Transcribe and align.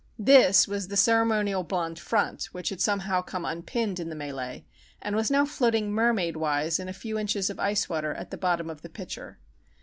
"This" 0.17 0.67
was 0.67 0.87
the 0.87 0.97
ceremonial 0.97 1.61
blond 1.63 1.99
front, 1.99 2.45
which 2.45 2.69
had 2.69 2.81
somehow 2.81 3.21
come 3.21 3.45
unpinned 3.45 3.99
in 3.99 4.09
the 4.09 4.15
mêlée, 4.15 4.63
and 4.99 5.15
was 5.15 5.29
now 5.29 5.45
floating 5.45 5.91
mermaid 5.91 6.37
wise 6.37 6.79
in 6.79 6.89
a 6.89 6.91
few 6.91 7.19
inches 7.19 7.51
of 7.51 7.59
ice 7.59 7.87
water 7.87 8.11
at 8.15 8.31
the 8.31 8.35
bottom 8.37 8.67
of 8.67 8.81
the 8.81 8.89
pitcher. 8.89 9.37